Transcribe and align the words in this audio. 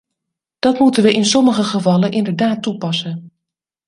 Dat 0.59 0.79
moeten 0.79 1.03
we 1.03 1.13
in 1.13 1.25
sommige 1.25 1.63
gevallen 1.63 2.11
inderdaad 2.11 2.63
toepassen. 2.63 3.31